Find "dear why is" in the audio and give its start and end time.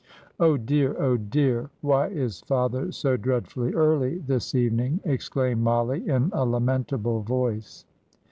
1.15-2.39